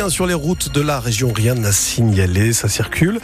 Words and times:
Bien 0.00 0.08
sur 0.08 0.26
les 0.26 0.32
routes 0.32 0.72
de 0.72 0.80
la 0.80 0.98
région, 0.98 1.30
rien 1.30 1.54
n'a 1.54 1.72
signalé, 1.72 2.54
ça 2.54 2.70
circule. 2.70 3.20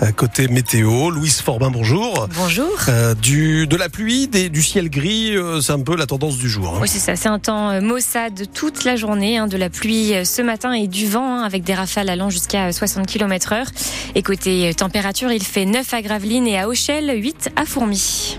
Euh, 0.00 0.12
côté 0.12 0.46
météo, 0.46 1.10
Louise 1.10 1.40
Forbin, 1.40 1.72
bonjour. 1.72 2.28
Bonjour. 2.36 2.70
Euh, 2.88 3.14
du, 3.16 3.66
de 3.66 3.74
la 3.74 3.88
pluie, 3.88 4.28
des, 4.28 4.48
du 4.48 4.62
ciel 4.62 4.90
gris, 4.90 5.36
euh, 5.36 5.60
c'est 5.60 5.72
un 5.72 5.80
peu 5.80 5.96
la 5.96 6.06
tendance 6.06 6.36
du 6.36 6.48
jour. 6.48 6.68
hein. 6.76 6.78
Oui, 6.80 6.86
c'est 6.86 7.00
ça. 7.00 7.16
C'est 7.16 7.28
un 7.28 7.40
temps 7.40 7.82
maussade 7.82 8.44
toute 8.54 8.84
la 8.84 8.94
journée, 8.94 9.38
hein, 9.38 9.48
de 9.48 9.56
la 9.56 9.70
pluie 9.70 10.12
ce 10.24 10.40
matin 10.40 10.72
et 10.72 10.86
du 10.86 11.08
vent, 11.08 11.34
hein, 11.38 11.42
avec 11.42 11.64
des 11.64 11.74
rafales 11.74 12.08
allant 12.08 12.30
jusqu'à 12.30 12.66
euh, 12.68 12.72
60 12.72 13.08
km 13.08 13.52
heure. 13.52 13.66
Et 14.14 14.22
côté 14.22 14.72
température, 14.74 15.32
il 15.32 15.42
fait 15.42 15.64
9 15.64 15.92
à 15.94 16.00
Gravelines 16.00 16.46
et 16.46 16.60
à 16.60 16.68
Auchel, 16.68 17.10
8 17.12 17.50
à 17.56 17.64
Fourmi. 17.64 18.38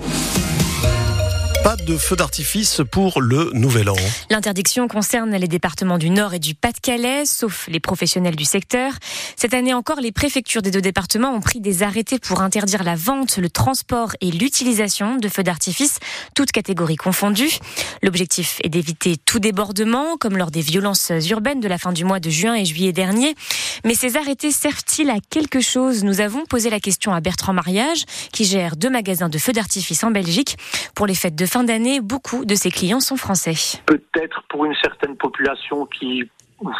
Pas 1.65 1.75
de 1.75 1.80
feu 1.97 2.15
d'artifice 2.15 2.81
pour 2.91 3.21
le 3.21 3.49
nouvel 3.53 3.89
an. 3.89 3.95
L'interdiction 4.29 4.87
concerne 4.87 5.35
les 5.35 5.47
départements 5.47 5.97
du 5.97 6.09
Nord 6.09 6.33
et 6.33 6.39
du 6.39 6.55
Pas-de-Calais, 6.55 7.25
sauf 7.25 7.67
les 7.67 7.79
professionnels 7.79 8.35
du 8.35 8.45
secteur. 8.45 8.93
Cette 9.35 9.53
année 9.53 9.73
encore, 9.73 9.99
les 9.99 10.11
préfectures 10.11 10.61
des 10.61 10.71
deux 10.71 10.81
départements 10.81 11.33
ont 11.33 11.41
pris 11.41 11.59
des 11.59 11.83
arrêtés 11.83 12.19
pour 12.19 12.41
interdire 12.41 12.83
la 12.83 12.95
vente, 12.95 13.37
le 13.37 13.49
transport 13.49 14.11
et 14.21 14.31
l'utilisation 14.31 15.17
de 15.17 15.27
feux 15.27 15.43
d'artifice, 15.43 15.99
toutes 16.35 16.51
catégories 16.51 16.95
confondues. 16.95 17.59
L'objectif 18.01 18.59
est 18.63 18.69
d'éviter 18.69 19.17
tout 19.17 19.39
débordement, 19.39 20.17
comme 20.17 20.37
lors 20.37 20.51
des 20.51 20.61
violences 20.61 21.11
urbaines 21.29 21.59
de 21.59 21.67
la 21.67 21.77
fin 21.77 21.91
du 21.91 22.05
mois 22.05 22.19
de 22.19 22.29
juin 22.29 22.55
et 22.55 22.65
juillet 22.65 22.93
dernier. 22.93 23.35
Mais 23.85 23.95
ces 23.95 24.17
arrêtés 24.17 24.51
servent-ils 24.51 25.09
à 25.09 25.17
quelque 25.29 25.61
chose? 25.61 26.03
Nous 26.03 26.21
avons 26.21 26.45
posé 26.45 26.69
la 26.69 26.79
question 26.79 27.13
à 27.13 27.19
Bertrand 27.19 27.53
Mariage, 27.53 28.05
qui 28.31 28.45
gère 28.45 28.75
deux 28.75 28.89
magasins 28.89 29.29
de 29.29 29.37
feux 29.37 29.53
d'artifice 29.53 30.03
en 30.03 30.11
Belgique. 30.11 30.57
Pour 30.95 31.07
les 31.07 31.15
fêtes 31.15 31.35
de 31.35 31.45
fin 31.45 31.63
d'année, 31.63 31.80
beaucoup 32.01 32.45
de 32.45 32.55
ses 32.55 32.71
clients 32.71 32.99
sont 32.99 33.17
français. 33.17 33.81
peut-être 33.85 34.43
pour 34.49 34.65
une 34.65 34.75
certaine 34.75 35.15
population 35.15 35.85
qui 35.85 36.29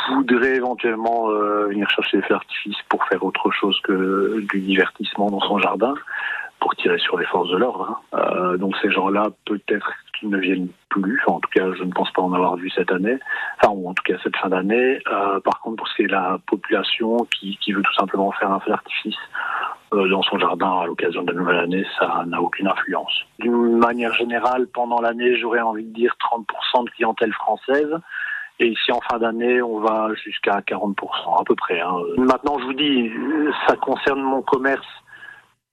voudrait 0.09 0.55
éventuellement 0.55 1.29
euh, 1.29 1.67
venir 1.67 1.89
chercher 1.89 2.17
des 2.17 2.23
feux 2.23 2.33
d'artifice 2.35 2.77
pour 2.89 3.03
faire 3.05 3.23
autre 3.23 3.49
chose 3.51 3.79
que 3.83 4.45
du 4.51 4.59
divertissement 4.61 5.29
dans 5.29 5.39
son 5.41 5.57
jardin, 5.59 5.95
pour 6.59 6.75
tirer 6.75 6.99
sur 6.99 7.17
les 7.17 7.25
forces 7.25 7.49
de 7.49 7.57
l'ordre. 7.57 7.99
hein. 8.13 8.19
Euh, 8.19 8.57
donc 8.57 8.75
ces 8.81 8.91
gens-là, 8.91 9.29
peut-être 9.45 9.91
qu'ils 10.19 10.29
ne 10.29 10.37
viennent 10.37 10.69
plus. 10.89 11.19
En 11.25 11.39
tout 11.39 11.49
cas, 11.49 11.65
je 11.73 11.83
ne 11.83 11.91
pense 11.91 12.11
pas 12.11 12.21
en 12.21 12.33
avoir 12.33 12.55
vu 12.55 12.69
cette 12.69 12.91
année. 12.91 13.17
Enfin, 13.57 13.73
ou 13.73 13.89
en 13.89 13.93
tout 13.95 14.03
cas 14.03 14.15
cette 14.23 14.35
fin 14.37 14.49
d'année. 14.49 14.99
Euh, 15.11 15.39
par 15.39 15.59
contre, 15.61 15.77
pour 15.77 15.87
la 16.07 16.39
population 16.47 17.17
qui, 17.25 17.57
qui 17.61 17.73
veut 17.73 17.81
tout 17.81 17.93
simplement 17.93 18.31
faire 18.33 18.51
un 18.51 18.59
feu 18.59 18.69
d'artifice 18.69 19.17
dans 19.91 20.23
son 20.23 20.39
jardin 20.39 20.79
à 20.79 20.85
l'occasion 20.85 21.23
de 21.23 21.31
la 21.31 21.37
nouvelle 21.39 21.59
année, 21.59 21.85
ça 21.99 22.23
n'a 22.25 22.41
aucune 22.41 22.67
influence. 22.67 23.11
D'une 23.39 23.77
manière 23.77 24.13
générale, 24.13 24.67
pendant 24.67 25.01
l'année, 25.01 25.35
j'aurais 25.37 25.59
envie 25.61 25.83
de 25.83 25.93
dire 25.93 26.15
30% 26.31 26.85
de 26.85 26.89
clientèle 26.91 27.33
française. 27.33 27.93
Et 28.59 28.67
ici, 28.67 28.91
en 28.91 29.01
fin 29.01 29.17
d'année, 29.17 29.61
on 29.61 29.79
va 29.79 30.09
jusqu'à 30.23 30.59
40%, 30.61 31.41
à 31.41 31.43
peu 31.43 31.55
près. 31.55 31.81
hein. 31.81 31.95
Maintenant, 32.17 32.59
je 32.59 32.65
vous 32.65 32.73
dis, 32.73 33.11
ça 33.67 33.75
concerne 33.75 34.21
mon 34.21 34.41
commerce 34.41 34.87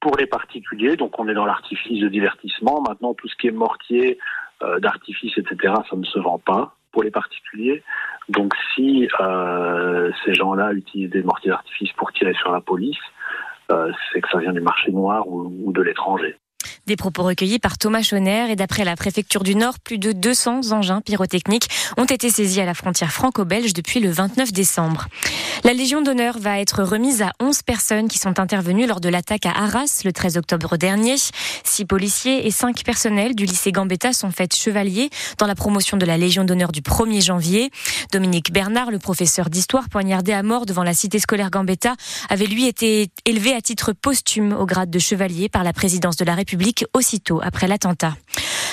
pour 0.01 0.17
les 0.17 0.27
particuliers. 0.27 0.97
Donc, 0.97 1.19
on 1.19 1.29
est 1.29 1.35
dans 1.35 1.45
l'artifice 1.45 2.01
de 2.01 2.09
divertissement. 2.09 2.81
Maintenant, 2.81 3.15
tout 3.15 3.29
ce 3.29 3.37
qui 3.37 3.49
est 3.49 3.53
mortier, 3.53 4.19
euh, 4.63 4.81
d'artifice, 4.81 5.37
etc., 5.37 5.75
ça 5.89 5.97
ne 5.97 6.05
se 6.05 6.19
vend 6.19 6.39
pas 6.39 6.75
pour 6.93 7.03
les 7.03 7.11
particuliers. 7.11 7.83
Donc, 8.29 8.55
si 8.75 9.09
euh, 9.21 10.11
ces 10.25 10.35
gens-là 10.35 10.73
utilisent 10.73 11.11
des 11.11 11.23
mortiers 11.23 11.51
d'artifice 11.51 11.93
pour 11.93 12.13
tirer 12.13 12.35
sur 12.35 12.53
la 12.53 12.61
police, 12.61 12.97
euh, 12.97 13.48
c'est 14.13 14.21
que 14.21 14.29
ça 14.31 14.39
vient 14.39 14.53
du 14.53 14.61
marché 14.61 14.91
noir 14.91 15.27
ou, 15.29 15.53
ou 15.65 15.73
de 15.73 15.83
l'étranger. 15.83 16.37
Des 16.89 16.97
propos 16.97 17.23
recueillis 17.23 17.59
par 17.59 17.77
Thomas 17.77 18.01
Schoner 18.01 18.51
et 18.51 18.57
d'après 18.57 18.83
la 18.83 18.97
préfecture 18.97 19.43
du 19.43 19.55
Nord, 19.55 19.79
plus 19.79 19.99
de 19.99 20.13
200 20.13 20.73
engins 20.73 21.03
pyrotechniques 21.03 21.69
ont 21.99 22.07
été 22.07 22.31
saisis 22.31 22.63
à 22.63 22.65
la 22.65 22.73
frontière 22.73 23.13
franco-belge 23.13 23.75
depuis 23.75 24.01
le 24.01 24.11
29 24.11 24.55
décembre. 24.55 25.07
La 25.65 25.75
Légion 25.75 26.01
d'honneur 26.01 26.39
va 26.39 26.61
être 26.61 26.83
remise 26.83 27.21
à 27.21 27.33
11 27.41 27.61
personnes 27.61 28.09
qui 28.09 28.17
sont 28.17 28.41
intervenues 28.41 28.87
lors 28.87 29.01
de 29.01 29.11
l'attaque 29.11 29.45
à 29.45 29.51
Arras 29.51 30.01
le 30.07 30.15
13 30.15 30.39
octobre 30.39 30.79
dernier. 30.79 31.17
Six 31.63 31.85
policiers 31.85 32.47
et 32.47 32.51
cinq 32.51 32.83
personnels 32.85 33.35
du 33.35 33.45
lycée 33.45 33.71
Gambetta 33.71 34.15
sont 34.15 34.31
faits 34.31 34.57
chevaliers 34.57 35.11
dans 35.37 35.47
la 35.47 35.55
promotion 35.55 35.99
de 35.99 36.07
la 36.07 36.17
Légion 36.17 36.45
d'honneur 36.45 36.73
du 36.73 36.81
1er 36.81 37.23
janvier. 37.23 37.71
Dominique 38.13 38.51
Bernard, 38.51 38.91
le 38.91 38.99
professeur 38.99 39.51
d'histoire 39.51 39.91
poignardé 39.91 40.33
à 40.33 40.43
mort 40.43 40.65
devant 40.65 40.85
la 40.85 40.95
cité 40.95 41.19
scolaire 41.19 41.51
Gambetta, 41.51 41.97
avait 42.31 42.47
lui 42.47 42.67
été 42.67 43.11
élevé 43.27 43.53
à 43.53 43.61
titre 43.61 43.93
posthume 43.93 44.55
au 44.55 44.65
grade 44.65 44.89
de 44.89 44.99
chevalier 44.99 45.51
par 45.51 45.65
la 45.65 45.75
présidence 45.75 46.17
de 46.17 46.25
la 46.25 46.35
République 46.35 46.78
aussitôt 46.95 47.41
après 47.43 47.67
l'attentat. 47.67 48.15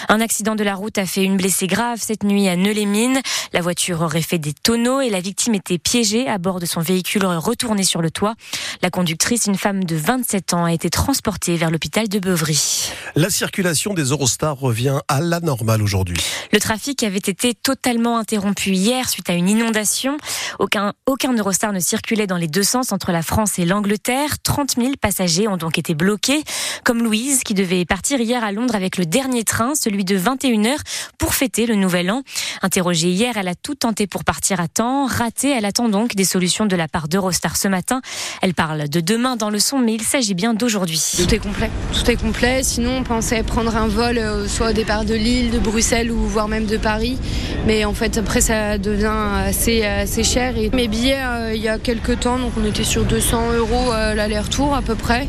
Un 0.10 0.22
accident 0.22 0.56
de 0.56 0.64
la 0.64 0.76
route 0.76 0.98
a 0.98 1.06
fait 1.06 1.24
une 1.24 1.38
blessée 1.38 1.68
grave 1.68 2.00
cette 2.02 2.24
nuit 2.24 2.48
à 2.48 2.56
Neu-les-Mines. 2.56 3.22
La 3.54 3.62
voiture 3.62 4.02
aurait 4.02 4.22
fait 4.22 4.38
des 4.38 4.54
tonneaux 4.54 5.02
et 5.02 5.10
la 5.10 5.20
victime 5.20 5.56
était 5.56 5.78
piégée 5.78 6.28
à 6.28 6.38
bord 6.38 6.60
de 6.60 6.66
son 6.66 6.82
véhicule 6.82 7.26
retourné 7.26 7.84
sur 7.84 8.02
le 8.02 8.12
toit. 8.12 8.36
La 8.82 8.90
conductrice, 8.90 9.46
une 9.46 9.56
femme 9.56 9.84
de 9.84 9.96
27 9.96 10.54
ans, 10.54 10.66
a 10.66 10.74
été 10.74 10.90
transportée 10.90 11.56
vers 11.56 11.72
l'hôpital 11.72 12.08
de 12.08 12.20
Beuvry. 12.20 12.92
La 13.16 13.30
circulation 13.30 13.94
des 13.94 14.04
Eurostars 14.04 14.58
revient 14.58 15.00
à 15.08 15.22
la 15.22 15.40
normale 15.40 15.82
aujourd'hui. 15.82 16.18
Le 16.52 16.60
trafic 16.60 17.04
avait 17.04 17.18
été 17.18 17.54
totalement 17.54 18.18
interrompu 18.18 18.72
hier 18.72 19.10
suite 19.10 19.30
à 19.30 19.34
une 19.34 19.50
inondation. 19.50 20.18
Aucun, 20.60 20.94
aucun 21.06 21.34
Eurostar 21.34 21.74
ne 21.74 21.80
circulait 21.80 22.28
dans 22.28 22.38
les 22.38 22.48
deux 22.48 22.64
sens 22.64 22.92
entre 22.92 23.12
la 23.12 23.22
France 23.22 23.58
et 23.60 23.66
l'Angleterre. 23.66 24.40
30 24.44 24.76
000 24.78 24.94
passagers 25.00 25.48
ont 25.48 25.58
donc 25.58 25.78
été 25.78 25.96
bloqués, 25.96 26.44
comme 26.84 27.04
Louise 27.04 27.44
qui 27.44 27.54
devait 27.54 27.86
partir 27.86 28.20
hier 28.20 28.44
à 28.44 28.52
Londres 28.52 28.76
avec 28.76 28.98
le 28.98 29.06
dernier 29.06 29.44
train, 29.44 29.74
celui 29.76 29.95
de 30.04 30.18
21h, 30.18 30.78
pour 31.18 31.34
fêter 31.34 31.66
le 31.66 31.76
nouvel 31.76 32.12
an. 32.12 32.24
Interrogée 32.62 33.10
hier, 33.10 33.38
elle 33.38 33.48
a 33.48 33.56
tout 33.56 33.76
tenté 33.76 34.08
pour 34.08 34.24
partir 34.24 34.60
à 34.60 34.68
temps. 34.68 35.06
Ratée, 35.06 35.52
elle 35.52 35.66
attend 35.66 35.90
donc 35.90 36.16
des 36.16 36.26
solutions 36.26 36.66
de 36.66 36.76
la 36.76 36.88
part 36.88 37.08
d'Eurostar 37.08 37.58
ce 37.58 37.68
matin. 37.68 38.02
Elle 38.42 38.54
parle 38.54 38.90
de 38.90 39.00
demain 39.00 39.36
dans 39.36 39.50
le 39.50 39.60
son, 39.60 39.80
mais 39.80 39.94
il 39.94 40.04
s'agit 40.04 40.34
bien 40.34 40.54
d'aujourd'hui. 40.54 41.02
Tout 41.18 41.34
est 41.34 41.40
complet. 41.40 41.70
Tout 41.94 42.10
est 42.10 42.16
complet. 42.16 42.64
Sinon, 42.64 42.98
on 42.98 43.04
pensait 43.04 43.44
prendre 43.44 43.76
un 43.76 43.88
vol 43.88 44.18
euh, 44.18 44.48
soit 44.48 44.72
au 44.72 44.74
départ 44.74 45.06
de 45.06 45.14
Lille, 45.14 45.52
de 45.52 45.60
Bruxelles 45.60 46.12
ou 46.12 46.18
voire 46.28 46.48
même 46.48 46.66
de 46.66 46.78
Paris. 46.78 47.18
Mais 47.68 47.86
en 47.86 47.94
fait, 47.94 48.18
après, 48.18 48.42
ça 48.42 48.78
devient 48.78 49.14
assez, 49.46 49.84
cher. 50.24 50.54
Mes 50.74 50.88
billets, 50.88 51.22
euh, 51.22 51.54
il 51.56 51.62
y 51.62 51.70
a 51.70 51.78
quelques 51.78 52.20
temps, 52.20 52.40
donc 52.40 52.54
on 52.60 52.66
était 52.66 52.84
sur 52.84 53.06
200 53.06 53.54
euros 53.54 53.94
euh, 53.94 54.14
l'aller-retour 54.14 54.76
à 54.76 54.82
peu 54.82 54.96
près. 54.96 55.28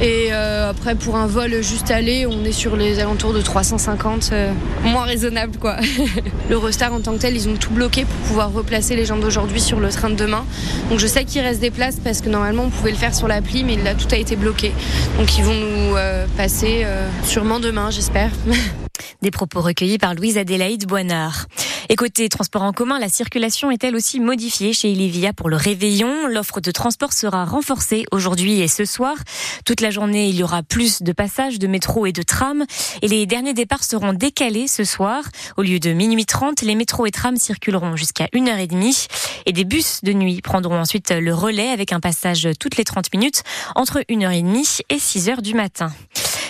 Et 0.00 0.32
après, 0.32 0.94
pour 0.94 1.16
un 1.16 1.26
vol 1.26 1.62
juste 1.62 1.90
aller, 1.90 2.26
on 2.26 2.44
est 2.44 2.52
sur 2.52 2.76
les 2.76 3.00
alentours 3.00 3.32
de 3.32 3.40
350, 3.40 4.07
euh, 4.32 4.52
moins 4.82 5.04
raisonnable 5.04 5.58
quoi. 5.58 5.76
L'Eurostar 6.50 6.92
en 6.92 7.00
tant 7.00 7.12
que 7.14 7.18
tel, 7.18 7.36
ils 7.36 7.48
ont 7.48 7.56
tout 7.56 7.70
bloqué 7.70 8.04
pour 8.04 8.16
pouvoir 8.28 8.52
replacer 8.52 8.96
les 8.96 9.04
gens 9.04 9.16
d'aujourd'hui 9.16 9.60
sur 9.60 9.80
le 9.80 9.88
train 9.90 10.10
de 10.10 10.14
demain. 10.14 10.44
Donc 10.90 10.98
je 10.98 11.06
sais 11.06 11.24
qu'il 11.24 11.42
reste 11.42 11.60
des 11.60 11.70
places 11.70 11.96
parce 12.02 12.20
que 12.20 12.28
normalement 12.28 12.64
on 12.64 12.70
pouvait 12.70 12.90
le 12.90 12.96
faire 12.96 13.14
sur 13.14 13.28
l'appli, 13.28 13.64
mais 13.64 13.76
là 13.76 13.94
tout 13.94 14.08
a 14.10 14.16
été 14.16 14.36
bloqué. 14.36 14.72
Donc 15.18 15.36
ils 15.36 15.44
vont 15.44 15.54
nous 15.54 15.96
euh, 15.96 16.26
passer 16.36 16.82
euh, 16.84 17.08
sûrement 17.24 17.60
demain, 17.60 17.90
j'espère. 17.90 18.30
Des 19.22 19.30
propos 19.30 19.60
recueillis 19.60 19.98
par 19.98 20.14
Louise 20.14 20.38
Adélaïde 20.38 20.86
Boinard. 20.86 21.46
Et 21.90 21.96
côté 21.96 22.28
transport 22.28 22.62
en 22.62 22.72
commun, 22.72 22.98
la 22.98 23.08
circulation 23.08 23.70
est 23.70 23.82
elle 23.82 23.96
aussi 23.96 24.20
modifiée 24.20 24.74
chez 24.74 24.90
Ilivia 24.90 25.32
pour 25.32 25.48
le 25.48 25.56
réveillon. 25.56 26.26
L'offre 26.28 26.60
de 26.60 26.70
transport 26.70 27.14
sera 27.14 27.46
renforcée 27.46 28.04
aujourd'hui 28.12 28.60
et 28.60 28.68
ce 28.68 28.84
soir. 28.84 29.16
Toute 29.64 29.80
la 29.80 29.90
journée, 29.90 30.28
il 30.28 30.36
y 30.36 30.42
aura 30.42 30.62
plus 30.62 31.02
de 31.02 31.12
passages 31.12 31.58
de 31.58 31.66
métro 31.66 32.04
et 32.04 32.12
de 32.12 32.22
tram. 32.22 32.66
Et 33.00 33.08
les 33.08 33.24
derniers 33.24 33.54
départs 33.54 33.84
seront 33.84 34.12
décalés 34.12 34.66
ce 34.66 34.84
soir. 34.84 35.24
Au 35.56 35.62
lieu 35.62 35.80
de 35.80 35.92
minuit 35.94 36.26
30, 36.26 36.60
les 36.60 36.74
métros 36.74 37.06
et 37.06 37.10
trams 37.10 37.38
circuleront 37.38 37.96
jusqu'à 37.96 38.26
1h30. 38.34 39.08
Et 39.46 39.52
des 39.52 39.64
bus 39.64 40.00
de 40.02 40.12
nuit 40.12 40.42
prendront 40.42 40.78
ensuite 40.78 41.10
le 41.10 41.34
relais 41.34 41.70
avec 41.70 41.94
un 41.94 42.00
passage 42.00 42.48
toutes 42.60 42.76
les 42.76 42.84
30 42.84 43.14
minutes 43.14 43.42
entre 43.76 44.00
1h30 44.10 44.82
et 44.90 44.96
6h 44.96 45.40
du 45.40 45.54
matin. 45.54 45.90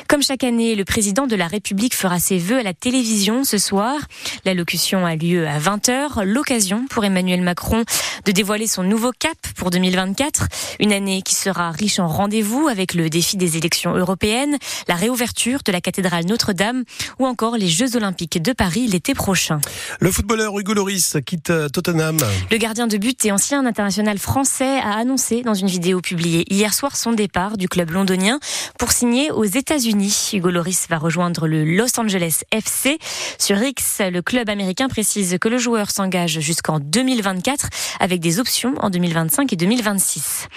Comme 0.09 0.23
chaque 0.23 0.43
année, 0.43 0.75
le 0.75 0.87
président 0.87 1.27
de 1.27 1.37
la 1.37 1.47
République 1.47 1.95
fera 1.95 2.19
ses 2.19 2.39
vœux 2.39 2.61
à 2.61 2.63
la 2.63 2.73
télévision 2.73 3.45
ce 3.45 3.59
soir. 3.59 3.95
L'allocution 4.47 5.05
a 5.05 5.15
lieu 5.17 5.47
à 5.47 5.59
20h, 5.59 6.25
l'occasion 6.25 6.87
pour 6.89 7.05
Emmanuel 7.05 7.43
Macron 7.43 7.85
de 8.25 8.33
dévoiler 8.33 8.67
son 8.67 8.83
nouveau 8.83 9.13
cap 9.13 9.37
pour 9.57 9.69
2024, 9.69 10.47
une 10.81 10.95
année 10.95 11.21
qui 11.21 11.35
sera 11.35 11.71
riche 11.73 11.99
en 11.99 12.09
rendez-vous 12.09 12.69
avec 12.69 12.95
le 12.95 13.11
défi 13.11 13.37
des 13.37 13.59
élections 13.59 13.95
européennes, 13.95 14.57
la 14.89 14.95
réouverture 14.95 15.61
de 15.63 15.73
la 15.73 15.83
cathédrale 15.83 16.25
Notre-Dame 16.25 16.85
ou 17.19 17.27
encore 17.27 17.59
les 17.59 17.69
Jeux 17.69 17.95
olympiques 17.95 18.41
de 18.41 18.55
Paris 18.55 18.87
l'été 18.87 19.13
prochain. 19.13 19.61
Le 20.01 20.11
footballeur 20.11 20.59
Hugo 20.59 20.73
Loris 20.73 21.19
quitte 21.27 21.53
Tottenham. 21.71 22.17
Le 22.51 22.57
gardien 22.57 22.87
de 22.87 22.97
but 22.97 23.27
et 23.27 23.33
ancien 23.33 23.67
international 23.67 24.17
français 24.17 24.79
a 24.79 24.97
annoncé 24.97 25.43
dans 25.43 25.53
une 25.53 25.69
vidéo 25.69 26.01
publiée 26.01 26.47
hier 26.51 26.73
soir 26.73 26.97
son 26.97 27.13
départ 27.13 27.59
du 27.59 27.69
club 27.69 27.91
londonien 27.91 28.41
pour 28.79 28.91
signer 28.91 29.31
aux 29.31 29.45
États-Unis. 29.45 29.98
Hugo 30.33 30.51
Loris 30.51 30.87
va 30.89 30.99
rejoindre 30.99 31.47
le 31.47 31.65
Los 31.65 31.99
Angeles 31.99 32.43
FC. 32.51 32.99
Sur 33.39 33.63
X, 33.63 34.01
le 34.01 34.23
club 34.23 34.49
américain 34.49 34.89
précise 34.89 35.37
que 35.41 35.49
le 35.49 35.59
joueur 35.59 35.91
s'engage 35.91 36.41
jusqu'en 36.41 36.79
2024 36.79 37.69
avec 38.01 38.21
des 38.21 38.39
options 38.39 38.75
en 38.79 38.91
2025 38.91 39.53
et 39.53 39.57
2026. 39.57 40.49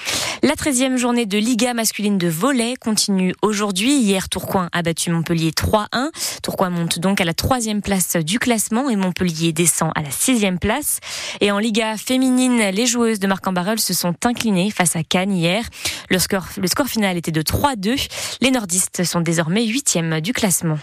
La 0.43 0.53
13e 0.53 0.97
journée 0.97 1.25
de 1.25 1.37
Liga 1.37 1.73
masculine 1.73 2.17
de 2.17 2.27
volley 2.27 2.75
continue 2.79 3.33
aujourd'hui. 3.41 3.99
Hier, 3.99 4.29
Tourcoing 4.29 4.69
a 4.71 4.81
battu 4.81 5.11
Montpellier 5.11 5.51
3-1. 5.51 6.09
Tourcoing 6.43 6.69
monte 6.69 6.99
donc 6.99 7.21
à 7.21 7.25
la 7.25 7.33
troisième 7.33 7.81
place 7.81 8.15
du 8.15 8.39
classement 8.39 8.89
et 8.89 8.95
Montpellier 8.95 9.53
descend 9.53 9.91
à 9.95 10.01
la 10.01 10.11
sixième 10.11 10.59
place. 10.59 10.99
Et 11.41 11.51
en 11.51 11.59
Liga 11.59 11.97
féminine, 11.97 12.59
les 12.71 12.85
joueuses 12.85 13.19
de 13.19 13.27
marc 13.27 13.47
en 13.47 13.53
se 13.77 13.93
sont 13.93 14.15
inclinées 14.25 14.71
face 14.71 14.95
à 14.95 15.03
Cannes 15.03 15.31
hier. 15.31 15.63
Le 16.09 16.19
score, 16.19 16.47
le 16.57 16.67
score 16.67 16.87
final 16.87 17.17
était 17.17 17.31
de 17.31 17.41
3-2. 17.41 18.07
Les 18.41 18.51
nordistes 18.51 19.03
sont 19.03 19.21
désormais 19.31 19.65
huitièmes 19.65 20.19
du 20.19 20.33
classement. 20.33 20.77